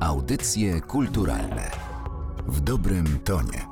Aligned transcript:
Audycje 0.00 0.80
kulturalne. 0.80 1.70
W 2.46 2.60
dobrym 2.60 3.18
tonie. 3.24 3.66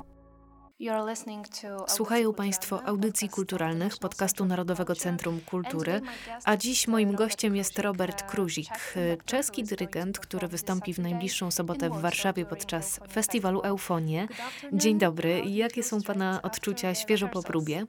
Słuchają 1.87 2.35
Państwo 2.35 2.87
audycji 2.87 3.29
kulturalnych 3.29 3.99
podcastu 3.99 4.45
Narodowego 4.45 4.95
Centrum 4.95 5.41
Kultury, 5.41 6.01
a 6.45 6.57
dziś 6.57 6.89
moim 6.89 7.15
gościem 7.15 7.57
jest 7.57 7.79
Robert 7.79 8.23
Kruzik, 8.31 8.95
czeski 9.25 9.65
dyrygent, 9.65 10.19
który 10.19 10.49
wystąpi 10.49 10.95
w 10.95 10.99
najbliższą 10.99 11.51
sobotę 11.51 11.91
w 11.91 12.01
Warszawie 12.01 12.45
podczas 12.45 13.01
festiwalu 13.13 13.61
Eufonie. 13.61 14.29
Dzień 14.73 14.99
dobry, 14.99 15.43
jakie 15.47 15.83
są 15.83 16.03
Pana 16.03 16.43
odczucia 16.43 16.95
świeżo 16.95 17.29
po 17.29 17.43
próbie? 17.43 17.87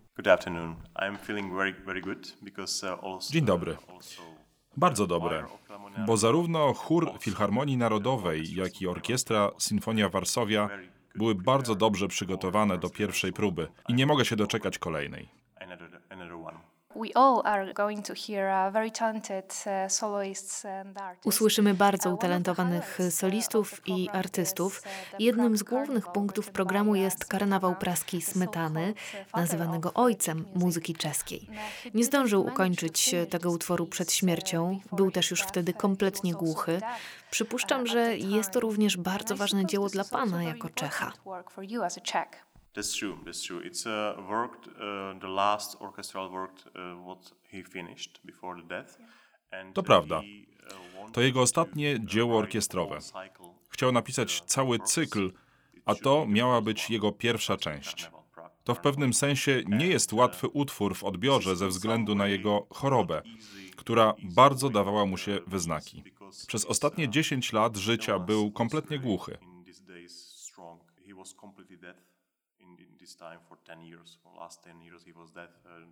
Dzień 3.30 3.46
dobry. 3.46 3.78
Bardzo 4.78 5.08
dobre, 5.08 5.46
bo 6.06 6.18
zarówno 6.18 6.74
chór 6.74 7.12
Filharmonii 7.20 7.78
Narodowej, 7.78 8.56
jak 8.56 8.82
i 8.82 8.88
orkiestra 8.88 9.52
Sinfonia 9.58 10.10
Warszawia 10.10 10.70
były 11.16 11.36
bardzo 11.36 11.76
dobrze 11.76 12.08
przygotowane 12.08 12.78
do 12.78 12.90
pierwszej 12.90 13.34
próby 13.34 13.68
i 13.88 13.94
nie 13.94 14.06
mogę 14.06 14.26
się 14.26 14.36
doczekać 14.36 14.80
kolejnej. 14.80 15.30
Usłyszymy 21.24 21.74
bardzo 21.74 22.14
utalentowanych 22.14 23.00
solistów 23.10 23.82
i 23.88 24.10
artystów. 24.10 24.82
Jednym 25.20 25.58
z 25.58 25.64
głównych 25.64 26.12
punktów 26.12 26.52
programu 26.52 26.96
jest 26.96 27.26
karnawał 27.26 27.76
praski 27.76 28.22
Smetany, 28.22 28.94
nazywanego 29.36 29.94
ojcem 29.94 30.46
muzyki 30.56 30.96
czeskiej. 30.96 31.50
Nie 31.94 32.04
zdążył 32.04 32.46
ukończyć 32.46 33.16
tego 33.30 33.52
utworu 33.52 33.86
przed 33.86 34.12
śmiercią, 34.12 34.80
był 34.92 35.12
też 35.12 35.32
już 35.32 35.42
wtedy 35.42 35.74
kompletnie 35.74 36.34
głuchy. 36.34 36.82
Przypuszczam, 37.32 37.88
że 37.88 38.18
jest 38.18 38.52
to 38.52 38.60
również 38.60 38.98
bardzo 38.98 39.36
ważne 39.36 39.66
dzieło 39.66 39.90
dla 39.90 40.04
pana 40.04 40.44
jako 40.44 40.70
Czecha. 40.70 41.14
That's 42.80 42.94
true. 42.94 43.18
That's 43.26 43.42
true. 43.44 43.60
It's 43.60 43.86
a 43.86 44.16
work, 44.30 44.52
uh, 44.68 45.20
the 45.20 45.28
last 45.28 45.82
orchestral 45.82 46.32
work 46.32 46.52
uh, 46.76 46.96
what 47.08 47.32
he 47.52 47.62
finished 47.62 48.22
before 48.26 48.56
the 48.62 48.68
death. 48.68 48.98
And 49.52 49.76
to 49.76 49.84
prawda. 49.84 50.18
Uh, 50.18 51.12
to 51.12 51.22
jego 51.22 51.42
ostatnie 51.42 52.00
dzieło 52.06 52.38
orkiestrowe. 52.38 53.00
Chciał 53.70 53.92
napisać 53.92 54.42
cały 54.42 54.80
cykl, 54.80 55.32
a 55.86 55.96
to 55.96 56.26
miała 56.26 56.62
być 56.62 56.90
jego 56.90 57.12
pierwsza 57.12 57.58
część. 57.58 58.12
To 58.64 58.76
w 58.76 58.80
pewnym 58.80 59.14
sensie 59.14 59.64
nie 59.68 59.88
jest 59.88 60.14
łatwy 60.14 60.48
utwór 60.48 60.96
w 60.96 61.04
odbiorze 61.04 61.56
ze 61.56 61.68
względu 61.68 62.16
na 62.16 62.28
jego 62.28 62.68
chorobę, 62.70 63.22
która 63.78 64.14
bardzo 64.36 64.70
dawała 64.70 65.06
mu 65.06 65.18
się 65.18 65.40
wyznaki. 65.48 66.04
Przez 66.48 66.66
ostatnie 66.66 67.10
10 67.10 67.54
lat 67.54 67.78
życia 67.78 68.20
był 68.20 68.52
kompletnie 68.52 69.00
głuchy. 69.00 69.38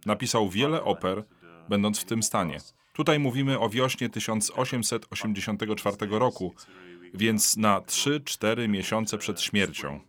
Napisał 0.05 0.49
wiele 0.49 0.83
oper, 0.83 1.23
będąc 1.69 1.99
w 1.99 2.05
tym 2.05 2.23
stanie. 2.23 2.57
Tutaj 2.93 3.19
mówimy 3.19 3.59
o 3.59 3.69
wiośnie 3.69 4.09
1884 4.09 5.97
roku, 6.09 6.53
więc 7.13 7.57
na 7.57 7.79
3-4 7.79 8.69
miesiące 8.69 9.17
przed 9.17 9.41
śmiercią, 9.41 9.99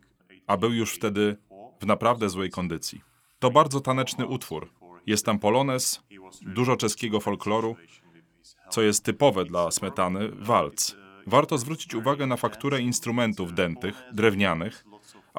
a 0.47 0.57
był 0.57 0.73
już 0.73 0.93
wtedy 0.93 1.37
w 1.81 1.85
naprawdę 1.85 2.29
złej 2.29 2.49
kondycji. 2.49 3.01
To 3.39 3.51
bardzo 3.51 3.79
taneczny 3.81 4.27
utwór. 4.27 4.69
Jest 5.05 5.25
tam 5.25 5.39
polones, 5.39 6.03
dużo 6.41 6.77
czeskiego 6.77 7.19
folkloru, 7.19 7.75
co 8.69 8.81
jest 8.81 9.05
typowe 9.05 9.45
dla 9.45 9.71
smetany, 9.71 10.29
walc. 10.31 10.95
Warto 11.27 11.57
zwrócić 11.57 11.95
uwagę 11.95 12.27
na 12.27 12.37
fakturę 12.37 12.81
instrumentów 12.81 13.53
dętych, 13.53 14.03
drewnianych, 14.13 14.85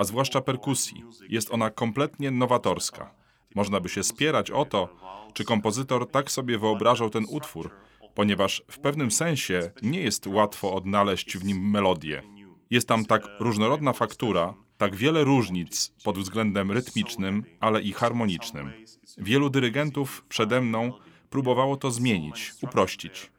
a 0.01 0.05
zwłaszcza 0.05 0.41
perkusji. 0.41 1.05
Jest 1.29 1.55
ona 1.55 1.71
kompletnie 1.71 2.31
nowatorska. 2.31 3.15
Można 3.55 3.81
by 3.81 3.89
się 3.89 4.03
spierać 4.03 4.51
o 4.51 4.65
to, 4.65 4.89
czy 5.33 5.45
kompozytor 5.45 6.11
tak 6.11 6.31
sobie 6.31 6.59
wyobrażał 6.59 7.11
ten 7.11 7.25
utwór, 7.29 7.71
ponieważ 8.15 8.63
w 8.71 8.79
pewnym 8.79 9.11
sensie 9.11 9.71
nie 9.83 10.01
jest 10.01 10.27
łatwo 10.27 10.75
odnaleźć 10.75 11.37
w 11.37 11.45
nim 11.45 11.71
melodię. 11.71 12.23
Jest 12.71 12.89
tam 12.89 13.05
tak 13.05 13.23
różnorodna 13.41 13.93
faktura, 13.93 14.55
tak 14.79 14.97
wiele 14.97 15.25
różnic 15.25 15.93
pod 16.05 16.19
względem 16.19 16.71
rytmicznym, 16.71 17.45
ale 17.61 17.83
i 17.83 17.93
harmonicznym. 17.93 18.73
Wielu 19.19 19.51
dyrygentów 19.51 20.25
przede 20.29 20.61
mną 20.61 20.93
próbowało 21.31 21.77
to 21.77 21.91
zmienić, 21.91 22.53
uprościć. 22.63 23.31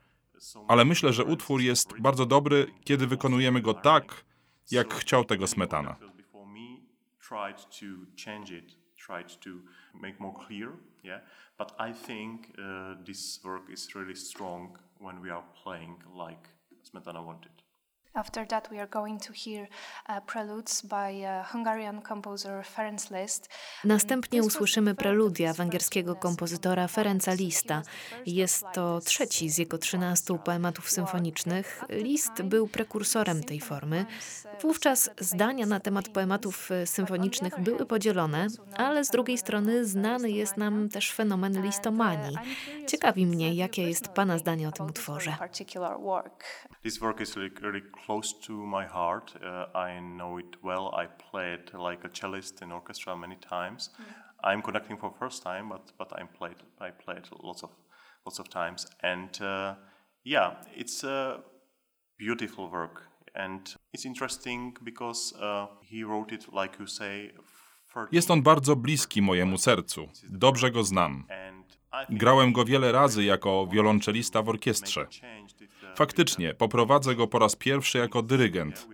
Ale 0.68 0.86
myślę, 0.86 1.14
że 1.14 1.26
utwór 1.26 1.62
jest 1.62 2.00
bardzo 2.00 2.26
dobry, 2.26 2.68
kiedy 2.84 3.08
wykonujemy 3.08 3.62
go 3.62 3.74
tak, 3.74 4.26
jak 4.72 4.94
chciał 4.94 5.26
tego 5.26 5.48
Smetana. 5.48 6.11
But 11.58 11.74
I 11.80 11.92
think 11.92 12.56
uh, 12.58 12.96
this 13.06 13.40
work 13.44 13.64
is 13.72 13.96
really 13.96 14.16
strong 14.16 14.78
when 15.00 15.22
we 15.22 15.30
are 15.30 15.44
playing 15.64 15.98
like 16.16 16.50
Smetana 16.84 17.26
wanted. 17.26 17.52
After 18.14 18.48
that, 18.48 18.70
we 18.72 18.80
are 18.80 18.88
going 18.88 19.22
to 19.22 19.34
hear 19.34 19.68
uh, 20.10 20.20
preludes 20.26 20.82
by 20.82 21.24
uh, 21.24 21.46
Hungarian 21.52 22.02
composer 22.02 22.66
Ferenc 22.66 23.12
Liszt. 23.12 23.50
Następnie 23.84 24.44
usłyszymy 24.44 24.96
preludia 24.96 25.54
węgierskiego 25.54 26.16
kompozytora 26.16 26.88
Ferenca 26.88 27.34
Lista. 27.34 27.82
Jest 28.26 28.66
to 28.74 29.00
trzeci 29.00 29.50
z 29.50 29.58
jego 29.58 29.78
trzynastu 29.78 30.38
poematów 30.38 30.90
symfonicznych. 30.90 31.84
Liszt 31.90 32.42
był 32.42 32.68
prekursorem 32.68 33.44
tej 33.44 33.62
formy. 33.62 34.06
Wówczas 34.62 35.10
zdania 35.20 35.66
na 35.66 35.80
temat 35.80 36.10
poematów 36.10 36.72
y, 36.72 36.88
symfonicznych 36.88 37.60
były 37.60 37.86
podzielone, 37.86 38.48
ale 38.78 39.06
z 39.06 39.10
drugiej 39.10 39.38
strony 39.38 39.86
znany 39.86 40.32
jest 40.32 40.58
nam 40.58 40.90
też 40.90 41.12
fenomen 41.12 41.62
listomanii. 41.64 42.38
Ciekawi 42.88 43.26
mnie, 43.26 43.54
jakie 43.54 43.84
jest 43.84 44.08
Pana 44.08 44.38
zdanie 44.38 44.68
o 44.68 44.72
tym 44.72 44.86
utworze. 44.86 45.36
This 46.84 46.98
work 46.98 47.22
is 47.22 47.36
really 47.36 47.82
close 48.06 48.34
to 48.48 48.54
my 48.54 48.86
heart. 48.86 49.34
Uh, 49.44 49.66
I 49.78 50.00
know 50.00 50.38
it 50.38 50.64
well. 50.64 50.94
I 50.96 51.06
played 51.06 51.74
like 51.74 52.04
a 52.04 52.10
cellist 52.10 52.62
in 52.62 52.72
orchestra 52.72 53.16
many 53.16 53.36
times. 53.36 53.90
Mm. 53.90 54.06
I'm 54.44 54.62
conducting 54.62 54.98
for 54.98 55.14
first 55.20 55.44
time, 55.44 55.70
but 55.70 55.94
but 55.98 56.12
I 56.14 56.24
played 56.38 56.58
I 56.80 56.92
played 56.92 57.24
lots 57.44 57.64
of 57.64 57.70
lots 58.26 58.40
of 58.40 58.50
times, 58.50 58.88
and 59.04 59.42
uh, 59.42 59.76
yeah, 60.24 60.56
it's 60.76 61.04
a 61.04 61.44
beautiful 62.18 62.70
work, 62.70 63.04
and 63.36 63.76
it's 63.94 64.06
interesting 64.06 64.78
because 64.84 65.34
uh, 65.40 65.68
he 65.82 66.04
wrote 66.04 66.32
it 66.34 66.54
like 66.54 66.80
you 66.80 66.88
say. 66.88 67.32
Jest 68.12 68.32
on 68.32 68.42
bardzo 68.42 68.76
bliski 68.76 69.22
mojemu 69.22 69.58
sercu. 69.58 70.08
Dobrze 70.30 70.72
go 70.72 70.84
znam. 70.84 71.26
Grałem 72.10 72.54
go 72.54 72.66
wiele 72.66 72.92
razy 72.92 73.24
jako 73.24 73.68
wiolonczelista 73.68 74.42
w 74.42 74.50
orkiestrze. 74.50 75.08
Faktycznie, 75.96 76.54
poprowadzę 76.54 77.16
go 77.16 77.28
po 77.28 77.40
raz 77.40 77.56
pierwszy 77.56 77.98
jako 77.98 78.22
dyrygent, 78.22 78.88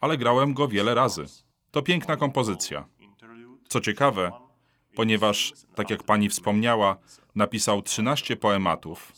ale 0.00 0.18
grałem 0.18 0.54
go 0.54 0.68
wiele 0.68 0.94
razy. 0.94 1.24
To 1.70 1.82
piękna 1.82 2.16
kompozycja. 2.16 2.88
Co 3.68 3.80
ciekawe, 3.80 4.32
ponieważ, 4.94 5.52
tak 5.74 5.90
jak 5.90 6.02
pani 6.02 6.28
wspomniała, 6.28 6.96
napisał 7.34 7.82
13 7.82 8.36
poematów, 8.36 9.12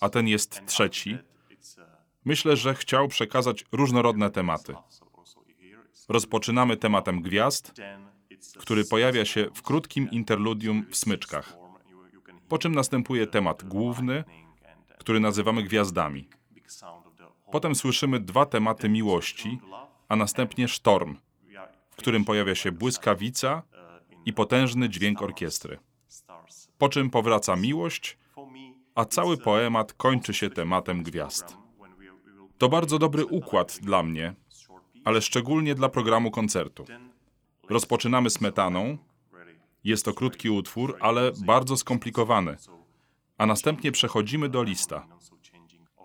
a 0.00 0.08
ten 0.08 0.28
jest 0.28 0.66
trzeci, 0.66 1.18
myślę, 2.24 2.56
że 2.56 2.74
chciał 2.74 3.08
przekazać 3.08 3.64
różnorodne 3.72 4.30
tematy. 4.30 4.74
Rozpoczynamy 6.08 6.76
tematem 6.76 7.22
gwiazd, 7.22 7.72
który 8.58 8.84
pojawia 8.84 9.24
się 9.24 9.50
w 9.54 9.62
krótkim 9.62 10.10
interludium 10.10 10.86
w 10.90 10.96
smyczkach. 10.96 11.59
Po 12.50 12.58
czym 12.58 12.74
następuje 12.74 13.26
temat 13.26 13.64
główny, 13.64 14.24
który 14.98 15.20
nazywamy 15.20 15.62
gwiazdami. 15.62 16.28
Potem 17.52 17.74
słyszymy 17.74 18.20
dwa 18.20 18.46
tematy 18.46 18.88
miłości, 18.88 19.58
a 20.08 20.16
następnie 20.16 20.68
sztorm, 20.68 21.16
w 21.90 21.96
którym 21.96 22.24
pojawia 22.24 22.54
się 22.54 22.72
błyskawica 22.72 23.62
i 24.24 24.32
potężny 24.32 24.88
dźwięk 24.88 25.22
orkiestry. 25.22 25.78
Po 26.78 26.88
czym 26.88 27.10
powraca 27.10 27.56
miłość, 27.56 28.18
a 28.94 29.04
cały 29.04 29.36
poemat 29.36 29.92
kończy 29.92 30.34
się 30.34 30.50
tematem 30.50 31.02
gwiazd. 31.02 31.56
To 32.58 32.68
bardzo 32.68 32.98
dobry 32.98 33.26
układ 33.26 33.78
dla 33.82 34.02
mnie, 34.02 34.34
ale 35.04 35.22
szczególnie 35.22 35.74
dla 35.74 35.88
programu 35.88 36.30
koncertu. 36.30 36.84
Rozpoczynamy 37.68 38.30
smetaną. 38.30 38.98
Jest 39.84 40.04
to 40.04 40.14
krótki 40.14 40.50
utwór, 40.50 40.96
ale 41.00 41.32
bardzo 41.46 41.76
skomplikowany. 41.76 42.56
A 43.38 43.46
następnie 43.46 43.92
przechodzimy 43.92 44.48
do 44.48 44.62
lista. 44.62 45.06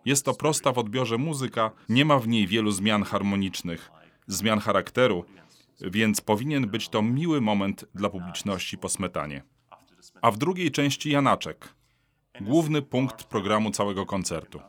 Jest 0.06 0.26
to 0.26 0.34
prosta 0.34 0.72
w 0.72 0.78
odbiorze 0.78 1.18
muzyka, 1.18 1.72
nie 1.90 2.06
ma 2.06 2.20
w 2.20 2.28
niej 2.28 2.48
wielu 2.48 2.72
zmian 2.72 3.04
harmonicznych, 3.04 3.92
zmian 4.28 4.60
charakteru, 4.60 5.26
więc 5.82 6.22
powinien 6.22 6.68
być 6.68 6.90
to 6.90 7.02
miły 7.02 7.42
moment 7.42 7.86
dla 7.96 8.10
publiczności 8.10 8.78
po 8.78 8.90
smetanie. 8.90 9.44
A 10.22 10.32
w 10.32 10.38
drugiej 10.38 10.72
części 10.72 11.10
Janaczek, 11.12 11.74
główny 12.42 12.82
punkt 12.82 13.24
programu 13.24 13.72
całego 13.72 14.06
koncertu. 14.06 14.60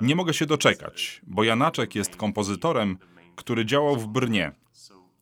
Nie 0.00 0.16
mogę 0.16 0.34
się 0.34 0.46
doczekać, 0.46 1.20
bo 1.26 1.44
Janaczek 1.44 1.94
jest 1.94 2.16
kompozytorem, 2.16 2.98
który 3.36 3.64
działał 3.64 3.96
w 3.96 4.06
Brnie, 4.06 4.52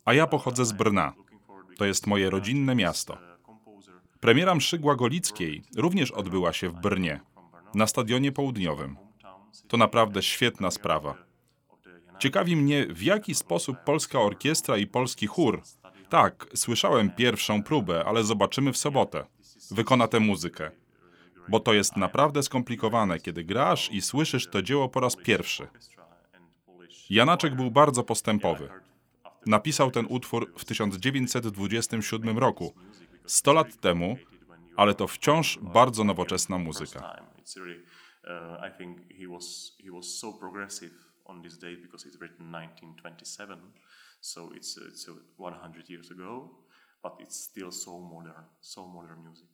a 0.04 0.14
ja 0.14 0.26
pochodzę 0.26 0.64
z 0.64 0.72
Brna. 0.72 1.12
To 1.82 1.86
jest 1.86 2.06
moje 2.06 2.30
rodzinne 2.30 2.74
miasto. 2.74 3.18
Premiera 4.20 4.54
mszy 4.54 4.78
Głagolickiej 4.78 5.62
również 5.76 6.10
odbyła 6.10 6.52
się 6.52 6.68
w 6.68 6.74
Brnie, 6.74 7.20
na 7.74 7.86
Stadionie 7.86 8.32
Południowym. 8.32 8.96
To 9.68 9.76
naprawdę 9.76 10.22
świetna 10.22 10.70
sprawa. 10.70 11.14
Ciekawi 12.18 12.56
mnie, 12.56 12.86
w 12.86 13.02
jaki 13.02 13.34
sposób 13.34 13.76
polska 13.84 14.20
orkiestra 14.20 14.76
i 14.76 14.86
polski 14.86 15.26
chór. 15.26 15.62
Tak, 16.08 16.46
słyszałem 16.54 17.10
pierwszą 17.10 17.62
próbę, 17.62 18.04
ale 18.04 18.24
zobaczymy 18.24 18.72
w 18.72 18.78
sobotę. 18.78 19.24
Wykona 19.70 20.08
tę 20.08 20.20
muzykę. 20.20 20.70
Bo 21.48 21.60
to 21.60 21.72
jest 21.72 21.96
naprawdę 21.96 22.42
skomplikowane, 22.42 23.18
kiedy 23.20 23.44
grasz 23.44 23.90
i 23.92 24.02
słyszysz 24.02 24.46
to 24.46 24.62
dzieło 24.62 24.88
po 24.88 25.00
raz 25.00 25.16
pierwszy. 25.16 25.68
Janaczek 27.10 27.54
był 27.54 27.70
bardzo 27.70 28.02
postępowy. 28.02 28.68
Napisał 29.46 29.90
ten 29.90 30.06
utwór 30.08 30.52
w 30.58 30.64
1927 30.64 32.38
roku, 32.38 32.74
100 33.26 33.52
lat 33.52 33.80
temu, 33.80 34.16
ale 34.76 34.94
to 34.94 35.06
wciąż 35.06 35.58
bardzo 35.62 36.04
nowoczesna 36.04 36.58
muzyka. 36.58 37.16
on 41.24 41.42
this 41.42 41.58
date 41.58 41.82
because 41.82 42.04
it's 42.04 42.16
written 42.16 42.52
1927, 42.52 43.58
so 44.20 44.50
it's, 44.50 44.78
it's 44.78 45.08
100 45.38 45.90
years 45.90 46.10
ago, 46.10 46.50
but 47.02 47.20
it's 47.20 47.36
still 47.36 47.72
so 47.72 47.98
modern, 47.98 48.44
so 48.60 48.86
modern 48.86 49.28
music. 49.28 49.52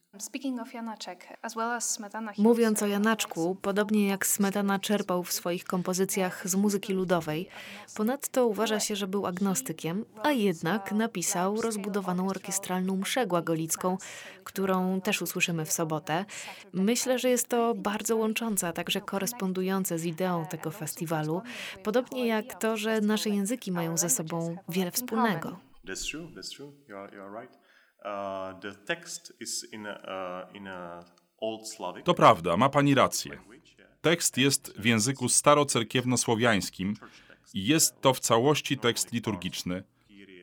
Mówiąc 2.39 2.83
o 2.83 2.87
Janaczku, 2.87 3.57
podobnie 3.63 4.09
jak 4.09 4.27
Smetana 4.27 4.79
czerpał 4.79 5.25
w 5.25 5.33
swoich 5.33 5.65
kompozycjach 5.65 6.49
z 6.49 6.55
muzyki 6.55 6.93
ludowej, 6.93 7.49
ponadto 7.95 8.47
uważa 8.47 8.81
się, 8.81 8.97
że 8.97 9.07
był 9.07 9.27
agnostykiem, 9.27 10.05
a 10.23 10.31
jednak 10.31 10.93
napisał 10.93 11.61
rozbudowaną 11.61 12.29
orkiestralną 12.29 12.97
mszę 12.97 13.27
głagolicką, 13.27 13.99
którą 14.45 15.01
też 15.01 15.23
usłyszymy 15.23 15.65
w 15.65 15.73
sobotę. 15.73 16.25
Myślę, 16.73 17.19
że 17.19 17.31
jest 17.31 17.49
to 17.49 17.75
bardzo 17.75 18.17
łączące, 18.17 18.69
a 18.69 18.73
także 18.73 19.01
korespondujące 19.01 19.99
z 19.99 20.05
ideą 20.05 20.47
tego 20.47 20.71
festiwalu, 20.71 21.43
podobnie 21.85 22.27
jak 22.27 22.55
to, 22.55 22.77
że 22.77 23.01
nasze 23.01 23.31
języki 23.31 23.73
mają 23.73 23.97
ze 23.97 24.11
sobą 24.11 24.57
wiele 24.69 24.91
wspólnego. 24.91 25.68
That's 25.89 26.11
true, 26.11 26.29
that's 26.35 26.51
true. 26.51 26.73
You're, 26.89 27.11
you're 27.15 27.41
right. 27.41 27.59
To 32.05 32.15
prawda, 32.15 32.57
ma 32.57 32.69
pani 32.69 32.95
rację. 32.95 33.39
Tekst 34.01 34.39
jest 34.39 34.75
w 34.79 34.85
języku 34.85 35.29
starocerkiewnosłowiańskim 35.29 36.95
i 37.55 37.67
jest 37.67 38.01
to 38.01 38.15
w 38.15 38.21
całości 38.21 38.79
tekst 38.79 39.13
liturgiczny, 39.13 39.83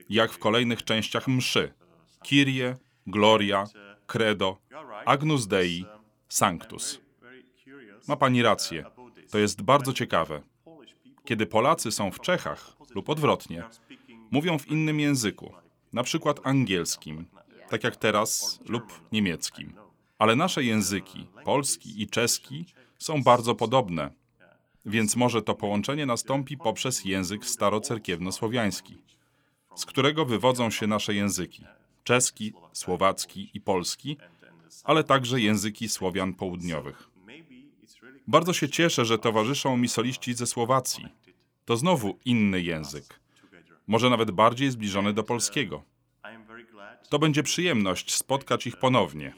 jak 0.09 0.31
w 0.31 0.39
kolejnych 0.39 0.83
częściach 0.83 1.27
mszy. 1.27 1.74
Kyrie, 2.30 2.75
Gloria, 3.07 3.63
Credo, 4.07 4.57
Agnus 5.06 5.47
Dei, 5.47 5.86
Sanctus. 6.30 7.01
Ma 8.07 8.15
pani 8.15 8.42
rację. 8.42 8.86
To 9.31 9.38
jest 9.38 9.62
bardzo 9.62 9.94
ciekawe. 9.94 10.42
Kiedy 11.25 11.45
Polacy 11.45 11.92
są 11.92 12.12
w 12.12 12.19
Czechach 12.19 12.75
lub 12.95 13.09
odwrotnie, 13.09 13.63
mówią 14.35 14.59
w 14.59 14.67
innym 14.67 14.99
języku, 14.99 15.53
na 15.93 16.03
przykład 16.03 16.39
angielskim, 16.43 17.25
tak 17.69 17.83
jak 17.83 17.95
teraz, 17.95 18.59
lub 18.65 18.83
niemieckim. 19.11 19.73
Ale 20.19 20.35
nasze 20.35 20.63
języki, 20.63 21.27
polski 21.43 22.01
i 22.01 22.07
czeski, 22.07 22.65
są 22.99 23.23
bardzo 23.23 23.55
podobne, 23.55 24.11
więc 24.85 25.15
może 25.15 25.41
to 25.41 25.55
połączenie 25.55 26.05
nastąpi 26.05 26.57
poprzez 26.57 27.05
język 27.05 27.45
starocerkiewnosłowiański, 27.45 28.97
z 29.75 29.85
którego 29.85 30.25
wywodzą 30.25 30.69
się 30.69 30.87
nasze 30.87 31.13
języki 31.13 31.65
czeski, 32.03 32.53
słowacki 32.73 33.49
i 33.53 33.61
polski, 33.61 34.17
ale 34.83 35.03
także 35.03 35.41
języki 35.41 35.89
Słowian 35.89 36.33
południowych. 36.33 37.09
Bardzo 38.27 38.53
się 38.53 38.69
cieszę, 38.69 39.05
że 39.05 39.17
towarzyszą 39.19 39.77
mi 39.77 39.87
soliści 39.87 40.33
ze 40.33 40.47
Słowacji. 40.47 41.05
To 41.65 41.77
znowu 41.77 42.19
inny 42.25 42.61
język, 42.61 43.19
może 43.87 44.09
nawet 44.09 44.31
bardziej 44.31 44.71
zbliżony 44.71 45.13
do 45.13 45.23
polskiego. 45.23 45.83
To 47.09 47.19
będzie 47.19 47.43
przyjemność 47.43 48.15
spotkać 48.15 48.67
ich 48.67 48.77
ponownie. 48.77 49.33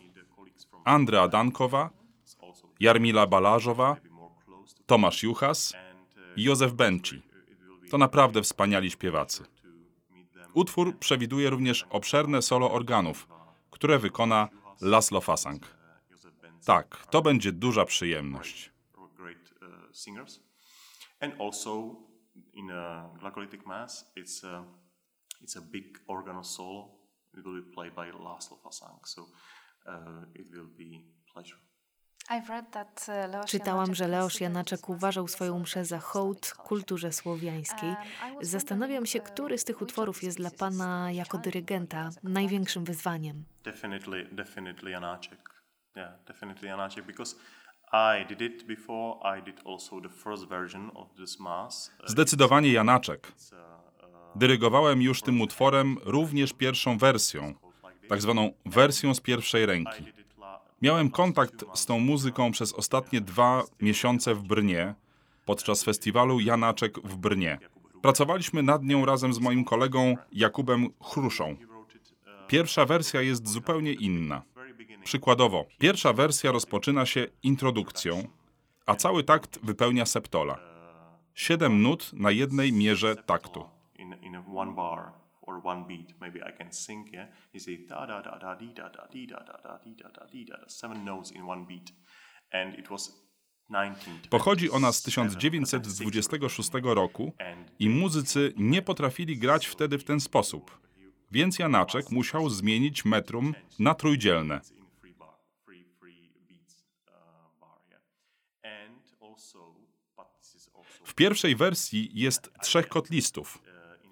Andrea 0.86 1.28
Dankowa, 1.28 1.90
Jarmila 2.80 3.28
Balażowa, 3.28 3.96
Tomasz 4.86 5.24
Juchas 5.24 5.74
i 6.36 6.44
Józef 6.44 6.74
Benci. 6.74 7.22
To 7.92 7.98
naprawdę 7.98 8.42
wspaniali 8.42 8.92
śpiewacy. 8.92 9.44
Utwór 10.54 10.98
przewiduje 10.98 11.50
również 11.50 11.86
obszerne 11.90 12.42
solo 12.42 12.72
organów, 12.72 13.28
które 13.72 14.00
wykona 14.00 14.50
Laszlo 14.82 15.22
Fasang. 15.22 15.78
Tak, 16.66 17.08
to 17.10 17.22
będzie 17.22 17.52
duża 17.52 17.86
przyjemność. 17.86 18.72
And 21.20 21.42
also 21.42 21.96
in 22.58 22.72
a 22.72 23.10
glagolitic 23.22 23.66
mass, 23.66 24.12
it's 24.16 24.44
a, 24.44 24.66
it's 25.42 25.58
a 25.58 25.62
big 25.62 25.86
organ 26.08 26.44
solo 26.44 26.98
it 27.38 27.46
will 27.46 27.62
be 27.62 27.72
played 27.74 27.94
by 27.96 28.12
Laszlo 28.12 28.58
Fasang. 28.64 29.00
So 29.06 29.22
uh, 29.86 30.26
it 30.36 30.48
will 30.52 30.70
be 30.78 31.04
pleasure. 31.34 31.60
Uh, 32.30 33.46
Czytałam, 33.46 33.96
że 33.96 34.08
Leosz 34.08 34.42
Janaczek 34.42 34.90
uważał 34.90 35.28
swoją 35.28 35.60
mszę 35.60 35.86
za 35.86 36.00
hołd 36.00 36.54
kulturze 36.54 37.12
słowiańskiej. 37.12 37.90
Um, 37.90 37.98
Zastanawiam 38.42 39.06
się, 39.06 39.20
który 39.20 39.58
z 39.58 39.64
tych 39.64 39.82
utworów 39.82 40.24
jest 40.24 40.38
dla 40.38 40.52
pana 40.52 41.12
jako 41.12 41.38
dyrygenta 41.38 42.10
największym 42.24 42.86
wyzwaniem. 42.86 43.46
Definitely, 43.64 44.26
definitely 44.32 44.92
Janaczek. 44.92 45.64
Yeah, 45.96 46.24
definitely 46.26 46.68
Janaczek, 46.68 47.06
because 47.06 47.36
I 47.94 48.26
did 48.26 48.42
it 48.42 48.64
before. 48.68 49.40
I 49.40 49.42
did 49.42 49.56
also 49.66 50.02
the 50.02 50.10
first 50.10 50.48
version 50.48 50.92
of 50.96 51.08
this 51.14 51.40
mass. 51.40 51.92
Zdecydowanie 52.06 52.72
Janaczek. 52.72 53.32
Dyrygowałem 54.36 55.02
już 55.02 55.22
tym 55.22 55.42
utworem 55.42 55.98
również 56.04 56.54
pierwszą 56.54 56.98
wersją, 56.98 57.54
tak 58.10 58.22
zwaną 58.22 58.52
wersją 58.66 59.14
z 59.14 59.22
pierwszej 59.22 59.66
ręki. 59.66 60.04
Miałem 60.82 61.12
kontakt 61.12 61.66
z 61.74 61.86
tą 61.86 62.00
muzyką 62.00 62.52
przez 62.52 62.74
ostatnie 62.74 63.22
dwa 63.22 63.64
miesiące 63.82 64.36
w 64.36 64.42
Brnie, 64.42 64.96
podczas 65.46 65.84
festiwalu 65.84 66.40
Janaczek 66.40 67.00
w 67.00 67.16
Brnie. 67.16 67.60
Pracowaliśmy 68.02 68.64
nad 68.64 68.84
nią 68.84 69.06
razem 69.06 69.34
z 69.34 69.40
moim 69.40 69.64
kolegą 69.64 70.16
Jakubem 70.32 70.88
Chruszą. 71.02 71.56
Pierwsza 72.48 72.86
wersja 72.86 73.22
jest 73.22 73.48
zupełnie 73.48 73.94
inna. 73.94 74.42
Przykładowo, 75.08 75.66
pierwsza 75.80 76.14
wersja 76.14 76.52
rozpoczyna 76.52 77.06
się 77.06 77.28
introdukcją, 77.44 78.28
a 78.86 78.96
cały 78.96 79.24
takt 79.24 79.60
wypełnia 79.64 80.06
septola. 80.06 80.60
Siedem 81.34 81.82
nut 81.82 82.14
na 82.14 82.32
jednej 82.32 82.74
mierze 82.74 83.16
taktu. 83.16 83.66
Pochodzi 94.30 94.72
ona 94.72 94.92
z 94.92 95.02
1926 95.02 96.70
roku 96.84 97.34
i 97.80 97.90
muzycy 97.90 98.54
nie 98.58 98.82
potrafili 98.82 99.38
grać 99.38 99.66
wtedy 99.66 99.98
w 99.98 100.04
ten 100.04 100.20
sposób, 100.20 100.80
więc 101.32 101.60
Janaczek 101.60 102.12
musiał 102.12 102.50
zmienić 102.50 103.06
metrum 103.06 103.54
na 103.80 103.94
trójdzielne. 103.94 104.62
Pierwszej 111.18 111.56
wersji 111.56 112.10
jest 112.14 112.52
trzech 112.62 112.88
kotlistów. 112.88 113.58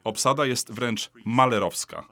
Obsada 0.03 0.45
jest 0.45 0.71
wręcz 0.71 1.11
malerowska. 1.25 2.07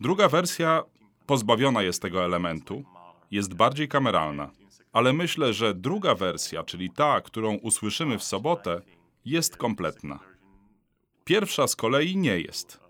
Druga 0.00 0.28
wersja 0.28 0.82
pozbawiona 1.26 1.82
jest 1.82 2.02
tego 2.02 2.24
elementu, 2.24 2.84
jest 3.30 3.54
bardziej 3.54 3.88
kameralna, 3.88 4.50
ale 4.92 5.12
myślę, 5.12 5.52
że 5.52 5.74
druga 5.74 6.14
wersja, 6.14 6.62
czyli 6.62 6.90
ta, 6.90 7.20
którą 7.20 7.54
usłyszymy 7.54 8.18
w 8.18 8.22
sobotę, 8.22 8.82
jest 9.24 9.56
kompletna. 9.56 10.18
Pierwsza 11.24 11.66
z 11.66 11.76
kolei 11.76 12.16
nie 12.16 12.40
jest. 12.40 12.80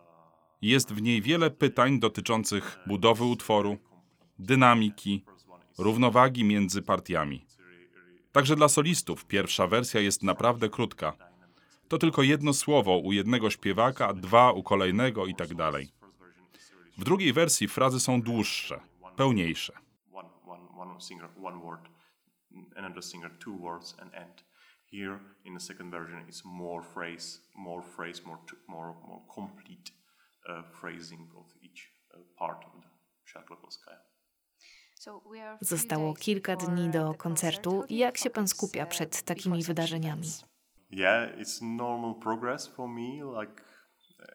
Jest 0.62 0.92
w 0.92 1.02
niej 1.02 1.22
wiele 1.22 1.50
pytań 1.50 2.00
dotyczących 2.00 2.78
budowy 2.86 3.24
utworu, 3.24 3.78
dynamiki, 4.38 5.24
równowagi 5.78 6.44
między 6.44 6.82
partiami. 6.82 7.47
Także 8.32 8.56
dla 8.56 8.68
solistów 8.68 9.24
pierwsza 9.24 9.66
wersja 9.66 10.00
jest 10.00 10.22
naprawdę 10.22 10.68
krótka 10.68 11.28
to 11.88 11.98
tylko 11.98 12.22
jedno 12.22 12.52
słowo 12.52 12.98
u 12.98 13.12
jednego 13.12 13.50
śpiewaka, 13.50 14.14
dwa 14.14 14.52
u 14.52 14.62
kolejnego 14.62 15.26
i 15.26 15.34
tak 15.34 15.54
dalej. 15.54 15.92
W 16.98 17.04
drugiej 17.04 17.32
wersji 17.32 17.68
frazy 17.68 18.00
są 18.00 18.22
dłuższe, 18.22 18.80
pełniejsze. 19.16 19.72
Part 32.38 32.64
of 32.64 32.72
the 32.82 32.88
Szlachtkowskaja. 33.24 34.17
Zostało 35.60 36.14
kilka 36.14 36.56
dni 36.56 36.90
do 36.90 37.14
koncertu. 37.14 37.84
Jak 37.90 38.18
się 38.18 38.30
pan 38.30 38.48
skupia 38.48 38.86
przed 38.86 39.22
takimi 39.22 39.62
wydarzeniami? 39.62 40.28
Yeah, 40.90 41.38
it's 41.38 41.62
normal 41.62 42.14
progress 42.14 42.68
for 42.68 42.88
me. 42.88 43.40
Like 43.40 43.62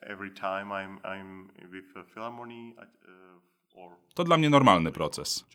every 0.02 0.32
time 0.32 0.70
I'm 0.70 1.02
I'm 1.02 1.48
with 1.72 1.98
a 1.98 2.04
philharmony 2.04 2.74
uh, 2.78 3.84
or 3.84 3.92
To 4.14 4.24
dla 4.24 4.38
mnie 4.38 4.50
normalny 4.50 4.92
proces. 4.92 5.46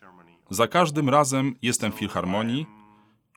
Za 0.49 0.67
każdym 0.67 1.09
razem 1.09 1.55
jestem 1.61 1.91
w 1.91 1.95
filharmonii, 1.95 2.65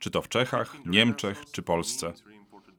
czy 0.01 0.11
to 0.11 0.23
w 0.23 0.29
Czechach, 0.29 0.77
Niemczech 0.87 1.45
czy 1.53 1.63
Polsce. 1.63 2.13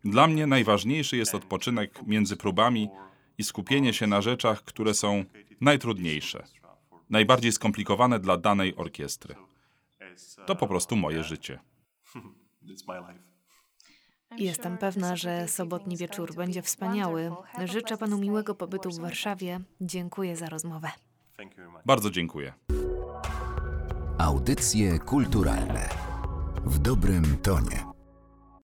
Dla 0.03 0.27
mnie 0.27 0.47
najważniejszy 0.47 1.17
jest 1.17 1.35
odpoczynek 1.35 2.07
między 2.07 2.37
próbami 2.37 2.89
i 3.37 3.43
skupienie 3.43 3.93
się 3.93 4.07
na 4.07 4.21
rzeczach, 4.21 4.63
które 4.63 4.93
są 4.93 5.25
najtrudniejsze, 5.61 6.43
najbardziej 7.13 7.51
skomplikowane 7.51 8.19
dla 8.19 8.37
danej 8.37 8.75
orkiestry. 8.75 9.35
To 10.45 10.55
po 10.55 10.67
prostu 10.67 10.95
moje 10.95 11.23
życie. 11.23 11.59
Jestem 14.37 14.77
pewna, 14.77 15.15
że 15.15 15.47
sobotni 15.47 15.97
wieczór 15.97 16.35
będzie 16.35 16.61
wspaniały. 16.61 17.31
Życzę 17.65 17.97
panu 17.97 18.17
miłego 18.17 18.55
pobytu 18.55 18.89
w 18.89 18.99
Warszawie. 18.99 19.59
Dziękuję 19.81 20.35
za 20.35 20.49
rozmowę. 20.49 20.91
Bardzo 21.85 22.09
dziękuję. 22.11 22.53
Audycje 24.17 24.99
kulturalne 24.99 25.89
w 26.65 26.79
dobrym 26.79 27.37
tonie. 27.37 27.92